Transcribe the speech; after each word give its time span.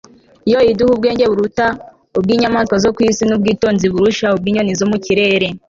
yo 0.51 0.59
iduha 0.71 0.91
ubwenge 0.93 1.25
buruta 1.31 1.65
ubw'inyamaswa 2.17 2.75
zo 2.83 2.89
ku 2.95 2.99
isi, 3.09 3.23
n'ubwitonzi 3.25 3.85
burusha 3.93 4.27
ubw'inyoni 4.35 4.73
zo 4.79 4.85
mu 4.91 4.97
kirere 5.05 5.47